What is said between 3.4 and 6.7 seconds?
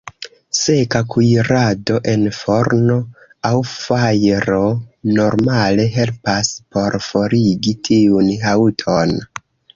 aŭ fajro normale helpas